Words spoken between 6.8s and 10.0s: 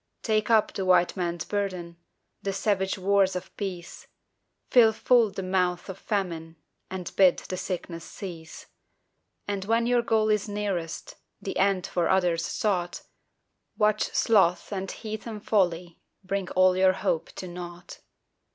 And bid the sickness cease; And when